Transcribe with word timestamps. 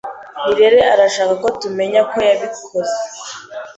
Nirere 0.53 0.81
arashaka 0.93 1.33
ko 1.43 1.47
tumenya 1.61 2.01
ko 2.09 2.17
yabikoze. 2.27 2.95